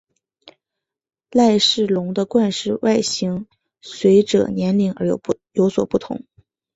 [1.29, 3.45] 赖氏龙的冠饰外形
[3.83, 5.05] 随者年龄而
[5.51, 6.25] 有所不同。